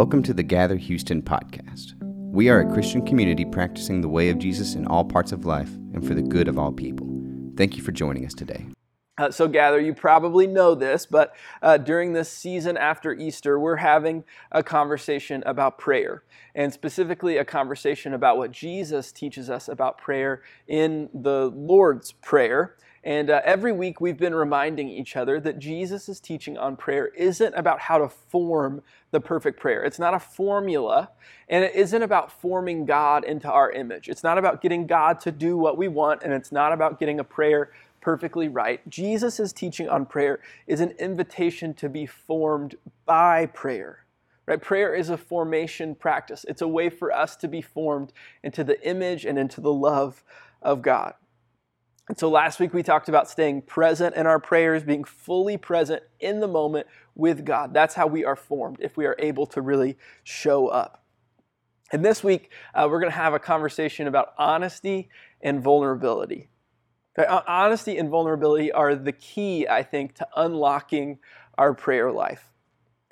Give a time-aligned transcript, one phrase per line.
[0.00, 1.92] Welcome to the Gather Houston podcast.
[2.32, 5.68] We are a Christian community practicing the way of Jesus in all parts of life
[5.92, 7.06] and for the good of all people.
[7.54, 8.66] Thank you for joining us today.
[9.18, 13.76] Uh, so, Gather, you probably know this, but uh, during this season after Easter, we're
[13.76, 19.98] having a conversation about prayer, and specifically a conversation about what Jesus teaches us about
[19.98, 22.74] prayer in the Lord's Prayer.
[23.02, 27.54] And uh, every week we've been reminding each other that Jesus' teaching on prayer isn't
[27.54, 29.82] about how to form the perfect prayer.
[29.82, 31.10] It's not a formula,
[31.48, 34.08] and it isn't about forming God into our image.
[34.08, 37.18] It's not about getting God to do what we want, and it's not about getting
[37.18, 37.70] a prayer
[38.02, 38.86] perfectly right.
[38.88, 42.76] Jesus' teaching on prayer is an invitation to be formed
[43.06, 44.04] by prayer.
[44.46, 44.60] Right?
[44.60, 46.44] Prayer is a formation practice.
[46.48, 48.12] It's a way for us to be formed
[48.42, 50.24] into the image and into the love
[50.60, 51.14] of God.
[52.10, 56.02] And so last week we talked about staying present in our prayers, being fully present
[56.18, 57.72] in the moment with God.
[57.72, 61.04] That's how we are formed if we are able to really show up.
[61.92, 65.08] And this week uh, we're going to have a conversation about honesty
[65.40, 66.48] and vulnerability.
[67.16, 71.20] Okay, honesty and vulnerability are the key, I think, to unlocking
[71.56, 72.49] our prayer life.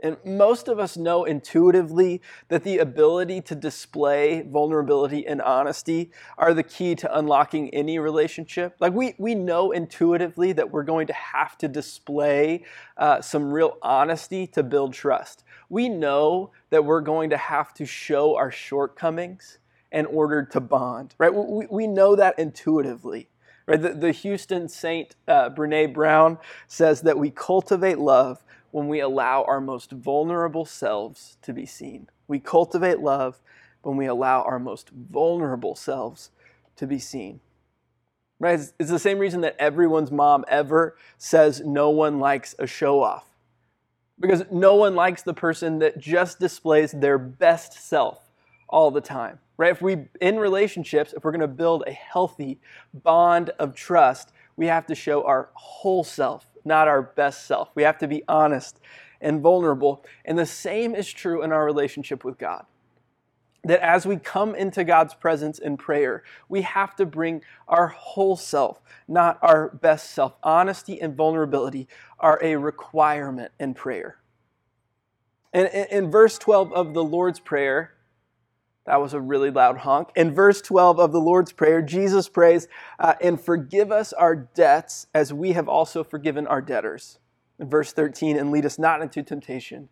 [0.00, 6.54] And most of us know intuitively that the ability to display vulnerability and honesty are
[6.54, 8.76] the key to unlocking any relationship.
[8.78, 12.64] Like, we, we know intuitively that we're going to have to display
[12.96, 15.42] uh, some real honesty to build trust.
[15.68, 19.58] We know that we're going to have to show our shortcomings
[19.90, 21.34] in order to bond, right?
[21.34, 23.30] We, we know that intuitively.
[23.66, 23.82] Right?
[23.82, 26.38] The, the Houston Saint uh, Brene Brown
[26.68, 32.08] says that we cultivate love when we allow our most vulnerable selves to be seen.
[32.26, 33.40] We cultivate love
[33.82, 36.30] when we allow our most vulnerable selves
[36.76, 37.40] to be seen.
[38.40, 38.60] Right?
[38.78, 43.24] It's, the same reason that everyone's mom ever says no one likes a show off.
[44.20, 48.20] Because no one likes the person that just displays their best self
[48.68, 49.38] all the time.
[49.56, 49.72] Right?
[49.72, 52.60] If we in relationships, if we're going to build a healthy
[52.94, 57.70] bond of trust, we have to show our whole self not our best self.
[57.74, 58.78] We have to be honest
[59.20, 60.04] and vulnerable.
[60.24, 62.64] And the same is true in our relationship with God.
[63.64, 68.36] That as we come into God's presence in prayer, we have to bring our whole
[68.36, 70.34] self, not our best self.
[70.44, 71.88] Honesty and vulnerability
[72.20, 74.18] are a requirement in prayer.
[75.52, 77.94] And in verse 12 of the Lord's Prayer,
[78.88, 80.08] that was a really loud honk.
[80.16, 82.68] In verse 12 of the Lord's Prayer, Jesus prays,
[82.98, 87.18] uh, and forgive us our debts as we have also forgiven our debtors.
[87.58, 89.90] In verse 13, and lead us not into temptation,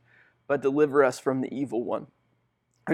[0.49, 2.07] but deliver us from the evil one.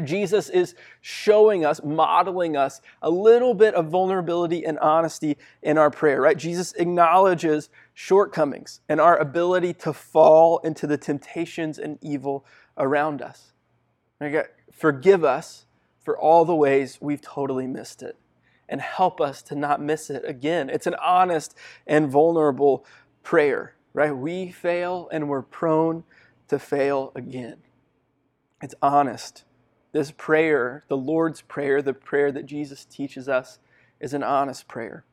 [0.02, 5.90] Jesus is showing us, modeling us a little bit of vulnerability and honesty in our
[5.90, 6.36] prayer, right?
[6.36, 12.44] Jesus acknowledges shortcomings and our ability to fall into the temptations and evil
[12.76, 13.52] around us.
[14.72, 15.66] Forgive us
[16.02, 18.16] for all the ways we've totally missed it
[18.68, 20.70] and help us to not miss it again.
[20.70, 21.54] It's an honest
[21.86, 22.84] and vulnerable
[23.22, 24.16] prayer, right?
[24.16, 26.04] We fail and we're prone
[26.48, 27.58] to fail again.
[28.62, 29.44] It's honest.
[29.92, 33.58] This prayer, the Lord's Prayer, the prayer that Jesus teaches us,
[34.00, 35.04] is an honest prayer.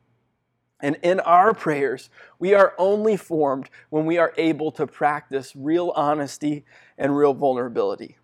[0.80, 2.08] And in our prayers,
[2.38, 6.64] we are only formed when we are able to practice real honesty
[6.96, 8.16] and real vulnerability.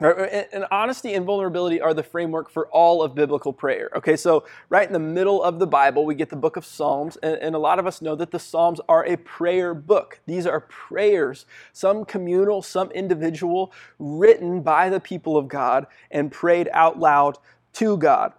[0.00, 3.90] And honesty and vulnerability are the framework for all of biblical prayer.
[3.94, 7.16] Okay, so right in the middle of the Bible, we get the book of Psalms,
[7.18, 10.20] and, a lot of us know that the Psalms are a prayer book.
[10.26, 16.70] These are prayers, some communal, some individual, written by the people of God and prayed
[16.72, 17.36] out loud
[17.74, 18.32] to God.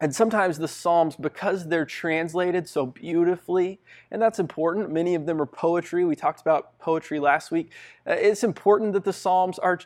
[0.00, 5.40] And sometimes the Psalms, because they're translated so beautifully, and that's important, many of them
[5.40, 6.04] are poetry.
[6.04, 7.70] We talked about poetry last week.
[8.04, 9.78] Uh, it's important that the Psalms are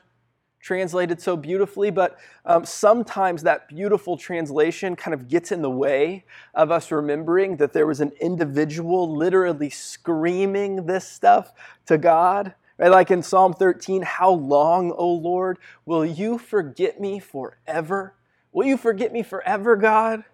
[0.67, 6.25] translated so beautifully, but um, sometimes that beautiful translation kind of gets in the way
[6.55, 11.53] of us remembering that there was an individual literally screaming this stuff
[11.87, 12.53] to God.
[12.79, 12.91] Right?
[12.91, 18.17] Like in Psalm 13, how long, O Lord, will you forget me forever?
[18.51, 20.25] Will you forget me forever, God?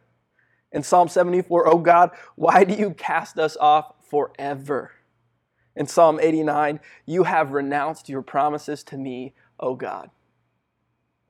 [0.72, 4.92] In Psalm 74, oh God, why do you cast us off forever?
[5.76, 10.10] In Psalm 89, you have renounced your promises to me, O God.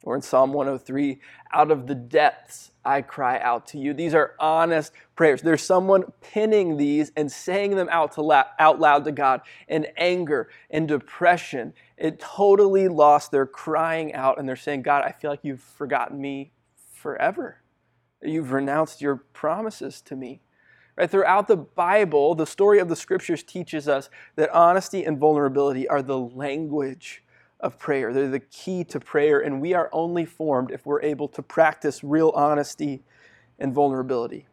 [0.04, 1.20] Or in Psalm 103,
[1.52, 3.94] out of the depths I cry out to you.
[3.94, 5.42] These are honest prayers.
[5.42, 9.86] There's someone pinning these and saying them out, to la- out loud to God in
[9.96, 11.74] anger and depression.
[11.96, 13.30] It totally lost.
[13.30, 16.52] They're crying out and they're saying, God, I feel like you've forgotten me
[16.92, 17.58] forever.
[18.20, 20.40] You've renounced your promises to me.
[20.96, 21.10] Right?
[21.10, 26.02] Throughout the Bible, the story of the scriptures teaches us that honesty and vulnerability are
[26.02, 27.22] the language
[27.62, 28.12] of prayer.
[28.12, 32.02] They're the key to prayer, and we are only formed if we're able to practice
[32.02, 33.02] real honesty
[33.58, 34.46] and vulnerability.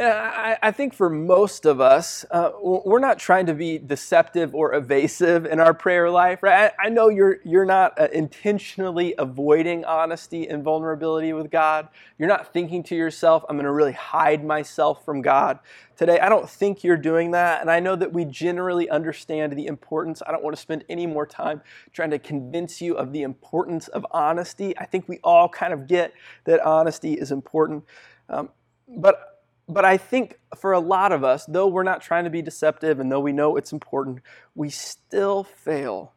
[0.00, 5.44] I, think for most of us, uh, we're not trying to be deceptive or evasive
[5.44, 6.72] in our prayer life, right?
[6.78, 11.88] I, I know you're you're not uh, intentionally avoiding honesty and vulnerability with God.
[12.16, 15.58] You're not thinking to yourself, "I'm going to really hide myself from God
[15.96, 19.66] today." I don't think you're doing that, and I know that we generally understand the
[19.66, 20.22] importance.
[20.24, 21.60] I don't want to spend any more time
[21.92, 24.78] trying to convince you of the importance of honesty.
[24.78, 26.12] I think we all kind of get
[26.44, 27.84] that honesty is important,
[28.28, 28.50] um,
[28.86, 29.27] but
[29.68, 33.00] but I think for a lot of us, though we're not trying to be deceptive
[33.00, 34.20] and though we know it's important,
[34.54, 36.14] we still fail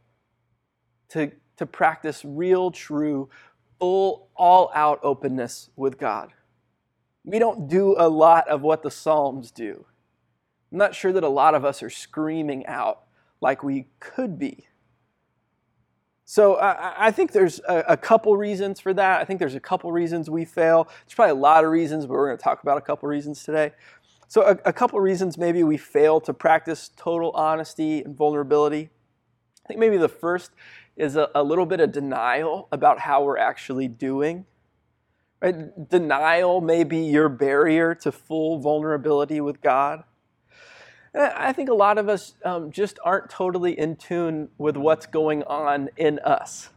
[1.09, 3.30] to, to practice real, true,
[3.77, 6.31] full, all out openness with God.
[7.25, 9.86] We don't do a lot of what the Psalms do.
[10.71, 13.01] I'm not sure that a lot of us are screaming out
[13.42, 14.68] like we could be.
[16.26, 19.20] So I, I think there's a, a, couple reasons for that.
[19.20, 20.86] I think there's a couple reasons we fail.
[21.06, 23.44] There's probably a lot of reasons, but we're going to talk about a couple reasons
[23.44, 23.72] today.
[24.28, 28.90] So a, a couple reasons maybe we fail to practice total honesty and vulnerability.
[29.66, 30.52] I think maybe the first
[30.96, 34.46] is a, a little bit of denial about how we're actually doing.
[35.42, 35.90] Right?
[35.90, 40.04] Denial may be your barrier to full vulnerability with God.
[41.13, 45.44] I think a lot of us um, just aren't totally in tune with what's going
[45.44, 46.69] on in us.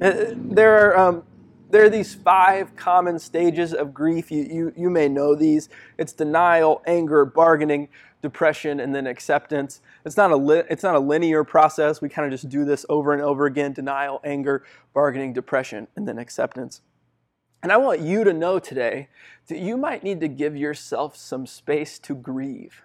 [0.00, 1.24] Uh, there are, um,
[1.70, 4.30] there are these five common stages of grief.
[4.30, 5.68] You, you, you may know these
[5.98, 7.88] it's denial, anger, bargaining,
[8.22, 9.82] depression, and then acceptance.
[10.06, 12.00] It's not a, li- it's not a linear process.
[12.00, 16.08] We kind of just do this over and over again denial, anger, bargaining, depression, and
[16.08, 16.80] then acceptance.
[17.62, 19.08] And I want you to know today
[19.48, 22.82] that you might need to give yourself some space to grieve.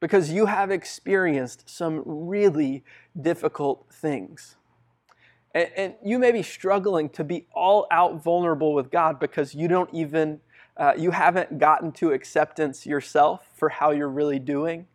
[0.00, 2.82] Because you have experienced some really
[3.20, 4.56] difficult things.
[5.54, 9.68] And, and you may be struggling to be all out vulnerable with God because you
[9.68, 10.40] don't even,
[10.76, 14.86] uh, you haven't gotten to acceptance yourself for how you're really doing.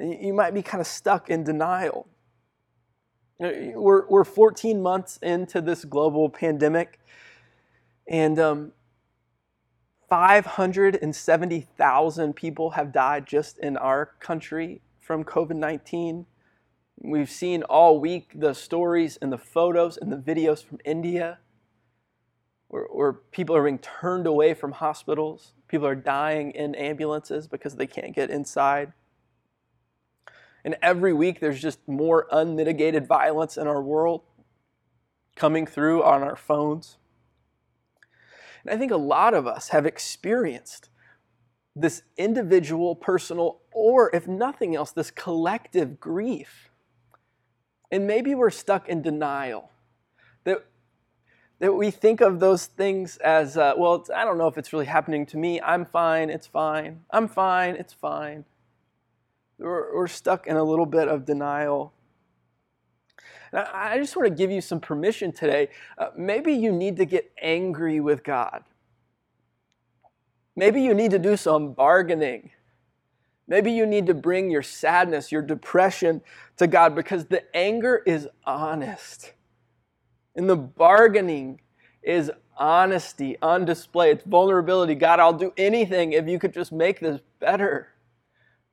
[0.00, 2.06] You might be kind of stuck in denial.
[3.38, 6.98] We're, we're 14 months into this global pandemic,
[8.08, 8.72] and um,
[10.08, 16.26] 570,000 people have died just in our country from COVID 19.
[17.00, 21.38] We've seen all week the stories and the photos and the videos from India
[22.66, 25.52] where, where, people are being turned away from hospitals.
[25.68, 28.92] People are dying in ambulances because they can't get inside.
[30.64, 34.22] And every week there's just more unmitigated violence in our world
[35.36, 36.98] coming through on our phones.
[38.64, 40.90] And I think a lot of us have experienced
[41.74, 46.70] this individual, personal, or if nothing else, this collective grief.
[47.90, 49.70] And maybe we're stuck in denial.
[50.44, 50.66] That,
[51.60, 54.86] that we think of those things as, uh, well, I don't know if it's really
[54.86, 55.60] happening to me.
[55.60, 57.04] I'm fine, it's fine.
[57.10, 58.44] I'm fine, it's fine.
[59.58, 61.92] We're, we're stuck in a little bit of denial.
[63.52, 65.68] I just want to give you some permission today.
[65.96, 68.62] Uh, maybe you need to get angry with God.
[70.54, 72.50] Maybe you need to do some bargaining.
[73.46, 76.20] Maybe you need to bring your sadness, your depression
[76.58, 79.32] to God because the anger is honest.
[80.36, 81.60] And the bargaining
[82.02, 84.10] is honesty on display.
[84.10, 84.94] It's vulnerability.
[84.94, 87.88] God, I'll do anything if you could just make this better.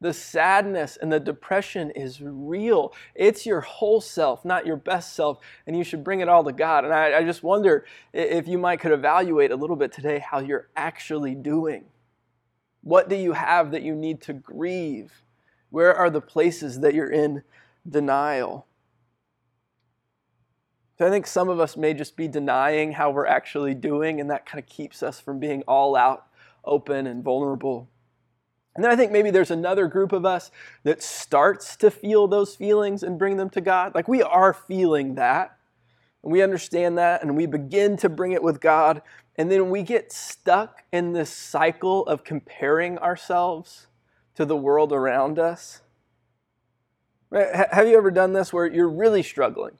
[0.02, 2.94] The sadness and the depression is real.
[3.16, 6.52] It's your whole self, not your best self, and you should bring it all to
[6.52, 6.84] God.
[6.84, 10.40] And I, I just wonder if you might could evaluate a little bit today how
[10.40, 11.86] you're actually doing.
[12.82, 15.24] What do you have that you need to grieve?
[15.70, 17.44] Where are the places that you're in
[17.90, 18.68] denial?
[20.98, 24.30] So I think some of us may just be denying how we're actually doing, and
[24.30, 26.28] that kind of keeps us from being all out,
[26.64, 27.90] open, and vulnerable
[28.76, 30.52] and then I think maybe there's another group of us
[30.84, 33.96] that starts to feel those feelings and bring them to God.
[33.96, 35.58] Like we are feeling that,
[36.24, 39.02] and we understand that, and we begin to bring it with God.
[39.38, 43.88] And then we get stuck in this cycle of comparing ourselves
[44.36, 45.82] to the world around us.
[47.30, 47.48] Right?
[47.72, 49.78] Have you ever done this where you're really struggling?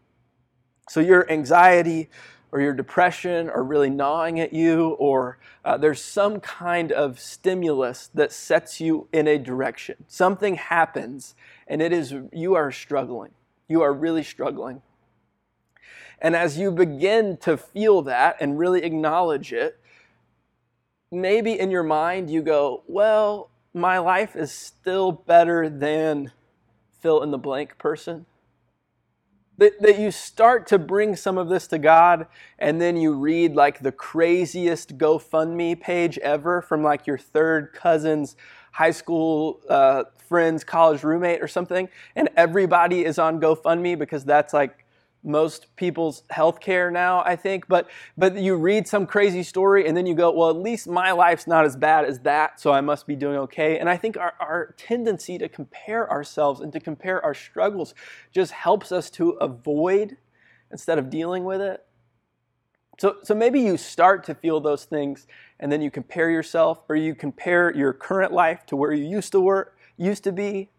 [0.90, 2.10] So your anxiety
[2.52, 8.10] or your depression are really gnawing at you, or uh, there's some kind of stimulus
[8.14, 9.96] that sets you in a direction.
[10.08, 11.36] Something happens,
[11.68, 13.32] and it is you are struggling.
[13.68, 14.82] You are really struggling.
[16.22, 19.80] And as you begin to feel that and really acknowledge it,
[21.12, 26.32] maybe in your mind you go, Well, my life is still better than
[27.02, 28.26] fill in the blank person.
[29.58, 32.28] That, that you start to bring some of this to God
[32.60, 38.36] and then you read like the craziest GoFundMe page ever from like your third cousin's
[38.74, 44.54] high school uh, friend's college roommate or something, and everybody is on GoFundMe because that's
[44.54, 44.85] like
[45.26, 47.68] most people's healthcare now, I think.
[47.68, 51.12] But but you read some crazy story and then you go, well, at least my
[51.12, 53.80] life's not as bad as that, so I must be doing okay.
[53.80, 57.94] And I think our, our tendency to compare ourselves and to compare our struggles
[58.32, 60.18] just helps us to avoid
[60.72, 61.86] instead of dealing with it.
[62.98, 65.28] So, so maybe you start to feel those things
[65.60, 69.32] and then you compare yourself or you compare your current life to where you used
[69.34, 70.70] to work, used to be.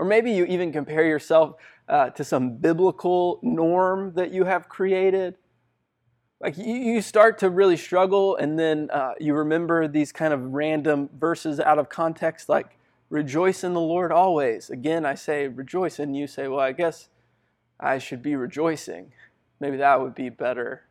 [0.00, 5.36] Or maybe you even compare yourself uh, to some biblical norm that you have created.
[6.40, 10.40] Like you, you start to really struggle, and then uh, you remember these kind of
[10.54, 12.78] random verses out of context, like
[13.10, 14.70] rejoice in the Lord always.
[14.70, 17.10] Again, I say rejoice, and you say, well, I guess
[17.78, 19.12] I should be rejoicing.
[19.60, 20.84] Maybe that would be better.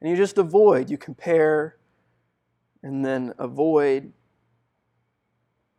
[0.00, 1.76] And you just avoid, you compare,
[2.82, 4.14] and then avoid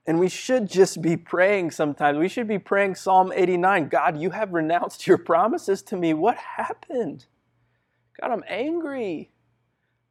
[0.05, 2.17] and we should just be praying sometimes.
[2.17, 6.13] We should be praying Psalm 89 God, you have renounced your promises to me.
[6.13, 7.25] What happened?
[8.19, 9.31] God, I'm angry.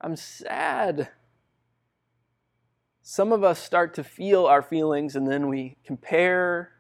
[0.01, 1.09] I'm sad.
[3.03, 6.73] Some of us start to feel our feelings and then we compare,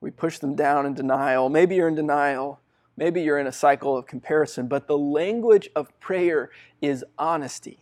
[0.00, 1.48] we push them down in denial.
[1.48, 2.60] Maybe you're in denial,
[2.96, 7.80] maybe you're in a cycle of comparison, but the language of prayer is honesty.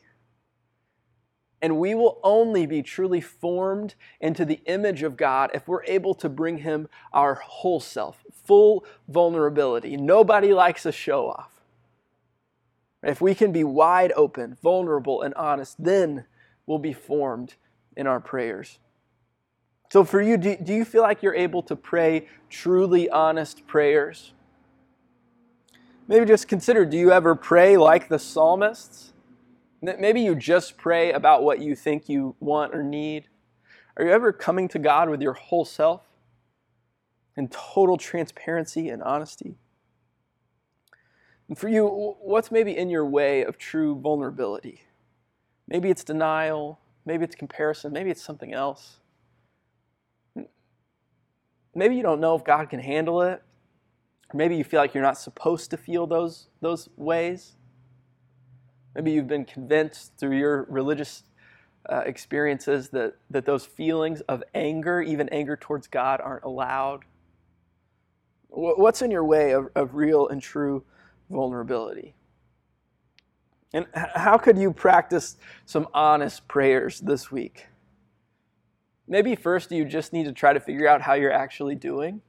[1.60, 6.14] And we will only be truly formed into the image of God if we're able
[6.16, 9.96] to bring Him our whole self, full vulnerability.
[9.96, 11.52] Nobody likes a show off.
[13.02, 16.24] If we can be wide open, vulnerable, and honest, then
[16.66, 17.54] we'll be formed
[17.96, 18.78] in our prayers.
[19.90, 24.32] So, for you, do, do you feel like you're able to pray truly honest prayers?
[26.06, 29.12] Maybe just consider do you ever pray like the psalmists?
[29.80, 33.28] Maybe you just pray about what you think you want or need.
[33.96, 36.02] Are you ever coming to God with your whole self
[37.36, 39.56] in total transparency and honesty?
[41.48, 44.82] And for you, what's maybe in your way of true vulnerability?
[45.66, 48.98] Maybe it's denial, maybe it's comparison, maybe it's something else.
[51.74, 53.42] Maybe you don't know if God can handle it.
[54.34, 57.56] Maybe you feel like you're not supposed to feel those, those ways.
[58.94, 61.22] Maybe you've been convinced through your religious
[61.88, 67.04] uh, experiences that, that those feelings of anger, even anger towards God, aren't allowed.
[68.48, 70.84] What's in your way of, of real and true
[71.30, 72.14] vulnerability?
[73.74, 77.66] And how could you practice some honest prayers this week?
[79.06, 82.22] Maybe first you just need to try to figure out how you're actually doing.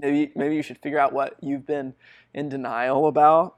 [0.00, 1.94] Maybe, maybe you should figure out what you've been
[2.32, 3.56] in denial about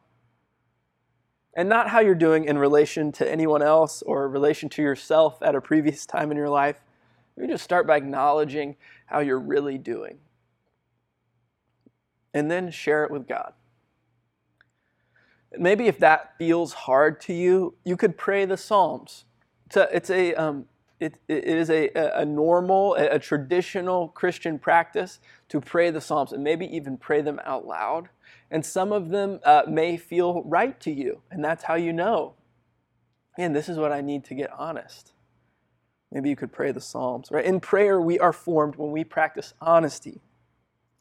[1.54, 5.54] and not how you're doing in relation to anyone else or relation to yourself at
[5.54, 6.76] a previous time in your life.
[7.37, 8.76] You just start by acknowledging
[9.07, 10.19] how you're really doing.
[12.33, 13.54] And then share it with God.
[15.59, 19.25] Maybe if that feels hard to you, you could pray the Psalms.
[19.66, 20.66] It's a, it's a um,
[21.00, 26.33] it, it is a, a normal, a, a traditional Christian practice to pray the Psalms
[26.33, 28.11] and maybe even pray them out loud.
[28.50, 32.35] And some of them uh, may feel right to you, and that's how you know.
[33.38, 35.12] And this is what I need to get honest.
[36.11, 37.45] Maybe you could pray the Psalms, right?
[37.45, 40.21] In prayer, we are formed when we practice honesty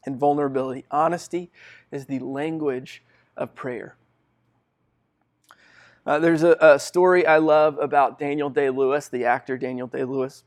[0.05, 0.85] and vulnerability.
[0.91, 1.49] Honesty
[1.91, 3.03] is the language
[3.35, 3.95] of prayer.
[6.05, 10.03] Uh, there's a, a, story I love about Daniel Day Lewis, the actor Daniel Day
[10.03, 10.43] Lewis.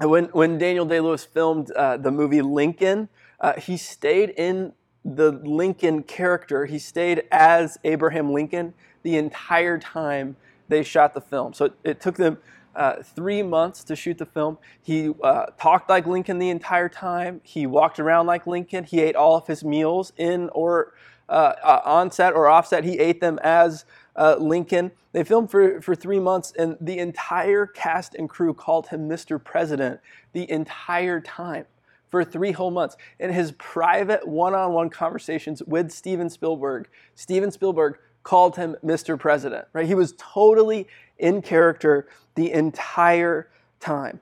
[0.00, 3.08] When, when Daniel Day Lewis filmed uh, the movie Lincoln,
[3.40, 4.72] uh, he stayed in
[5.04, 10.36] the Lincoln character, he stayed as Abraham Lincoln the entire time
[10.68, 11.52] they shot the film.
[11.52, 12.38] So it, it took them
[12.76, 14.58] uh, three months to shoot the film.
[14.82, 17.40] He uh, talked like Lincoln the entire time.
[17.42, 18.84] He walked around like Lincoln.
[18.84, 20.94] He ate all of his meals in or
[21.28, 22.84] uh, uh on set or off set.
[22.84, 23.84] He ate them as
[24.16, 24.92] uh, Lincoln.
[25.12, 29.42] They filmed for, for three months, and the entire cast and crew called him Mr.
[29.42, 30.00] President
[30.32, 31.66] the entire time
[32.10, 32.96] for three whole months.
[33.18, 39.18] In his private one on one conversations with Steven Spielberg, Steven Spielberg called him Mr.
[39.18, 39.86] President, right?
[39.86, 40.86] He was totally
[41.18, 43.48] in character the entire
[43.78, 44.20] time.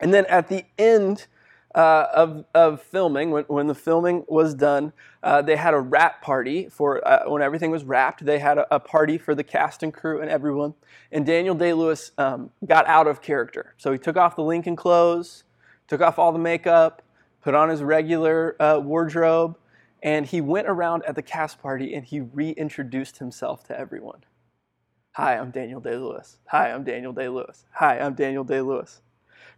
[0.00, 1.26] And then at the end
[1.74, 6.20] uh, of, of filming, when, when the filming was done, uh, they had a wrap
[6.20, 8.24] party for uh, when everything was wrapped.
[8.24, 10.74] They had a, a, party for the cast and crew and everyone.
[11.10, 13.74] And Daniel Day Lewis um, got out of character.
[13.78, 15.44] So he took off the Lincoln clothes,
[15.88, 17.02] took off all the makeup,
[17.40, 19.56] put on his regular uh, wardrobe,
[20.02, 24.24] and he went around at the cast party and he reintroduced himself to everyone.
[25.12, 26.38] Hi, I'm Daniel Day Lewis.
[26.46, 27.66] Hi, I'm Daniel Day Lewis.
[27.72, 29.02] Hi, I'm Daniel Day Lewis.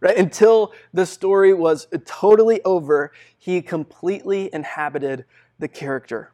[0.01, 0.17] Right?
[0.17, 5.25] Until the story was totally over, he completely inhabited
[5.57, 6.33] the character.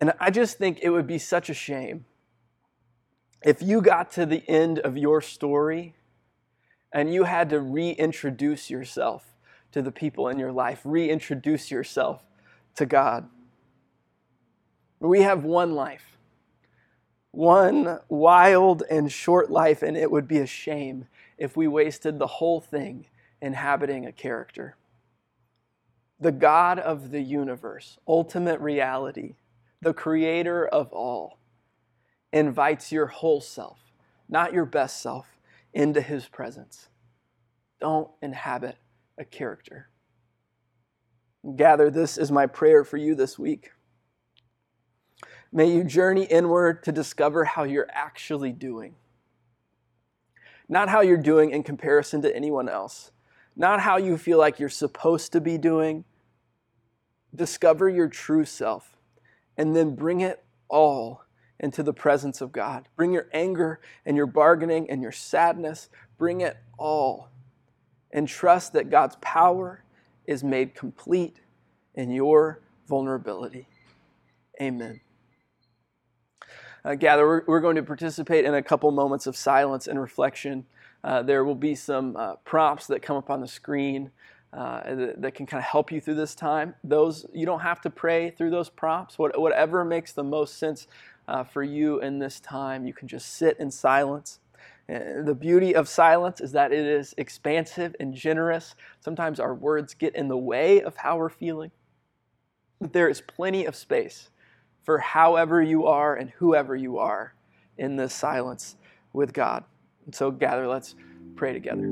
[0.00, 2.06] And I just think it would be such a shame
[3.44, 5.94] if you got to the end of your story
[6.94, 9.34] and you had to reintroduce yourself
[9.72, 12.22] to the people in your life, reintroduce yourself
[12.76, 13.28] to God.
[15.00, 16.16] We have one life,
[17.32, 22.28] one wild and short life, and it would be a shame if we wasted the
[22.28, 23.06] whole thing
[23.42, 24.76] inhabiting a character.
[26.20, 29.34] The God of the universe, ultimate reality,
[29.82, 31.38] the creator of all
[32.32, 33.78] invites your whole self,
[34.28, 35.33] not your best self,
[35.74, 36.88] into his presence.
[37.80, 38.76] Don't inhabit
[39.18, 39.90] a character.
[41.56, 43.72] Gather, this is my prayer for you this week.
[45.52, 48.94] May you journey inward to discover how you're actually doing.
[50.68, 53.10] Not how you're doing in comparison to anyone else,
[53.54, 56.04] not how you feel like you're supposed to be doing.
[57.34, 58.96] Discover your true self
[59.56, 61.23] and then bring it all
[61.64, 62.88] into the presence of God.
[62.94, 67.30] Bring your anger and your bargaining and your sadness, bring it all.
[68.12, 69.82] And trust that God's power
[70.26, 71.40] is made complete
[71.94, 73.66] in your vulnerability.
[74.60, 75.00] Amen.
[76.84, 80.66] Uh, gather, we're, we're, going to participate in a couple moments of silence and reflection.
[81.02, 84.10] Uh, there will be some uh, prompts that come up on the screen
[84.52, 86.74] uh, that, that, can kind of help you through this time.
[86.84, 89.18] Those you don't have to pray through those prompts.
[89.18, 90.86] What, whatever makes the most sense
[91.28, 92.86] uh, for you in this time.
[92.86, 94.40] You can just sit in silence.
[94.88, 98.74] Uh, the beauty of silence is that it is expansive and generous.
[99.00, 101.70] Sometimes our words get in the way of how we're feeling.
[102.80, 104.30] But there is plenty of space
[104.82, 107.34] for however you are and whoever you are
[107.78, 108.76] in this silence
[109.12, 109.64] with God.
[110.04, 110.94] And so, gather, let's
[111.36, 111.88] pray together.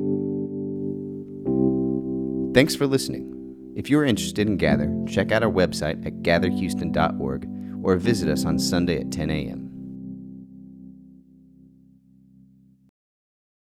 [2.52, 3.32] Thanks for listening.
[3.74, 7.48] If you are interested in Gather, check out our website at gatherhouston.org
[7.82, 9.71] or visit us on Sunday at 10 a.m.